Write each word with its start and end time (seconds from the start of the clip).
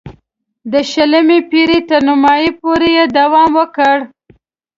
د 0.71 0.73
شلمې 0.91 1.39
پېړۍ 1.49 1.79
تر 1.89 2.01
نیمايی 2.07 2.49
پورې 2.59 2.89
یې 2.97 3.05
دوام 3.17 3.51
وکړ. 3.59 3.97